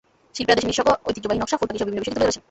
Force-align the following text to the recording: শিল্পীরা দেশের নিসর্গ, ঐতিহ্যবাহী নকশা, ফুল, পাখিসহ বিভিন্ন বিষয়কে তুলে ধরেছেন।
শিল্পীরা 0.35 0.57
দেশের 0.57 0.69
নিসর্গ, 0.71 0.89
ঐতিহ্যবাহী 1.07 1.39
নকশা, 1.41 1.57
ফুল, 1.59 1.67
পাখিসহ 1.69 1.85
বিভিন্ন 1.87 2.01
বিষয়কে 2.01 2.15
তুলে 2.15 2.25
ধরেছেন। 2.25 2.39